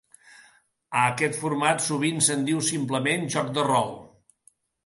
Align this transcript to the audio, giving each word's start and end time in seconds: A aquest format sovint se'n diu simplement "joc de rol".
A 1.01 1.03
aquest 1.09 1.37
format 1.43 1.85
sovint 1.89 2.25
se'n 2.29 2.47
diu 2.49 2.65
simplement 2.71 3.31
"joc 3.37 3.53
de 3.59 3.67
rol". 3.73 3.95